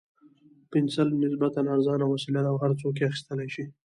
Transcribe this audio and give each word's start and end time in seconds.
پنسل 0.71 1.07
نسبتاً 1.25 1.61
ارزانه 1.75 2.05
وسیله 2.13 2.39
ده 2.45 2.49
او 2.51 2.57
هر 2.63 2.71
څوک 2.79 2.95
یې 2.99 3.07
اخیستلای 3.09 3.49
شي. 3.55 3.65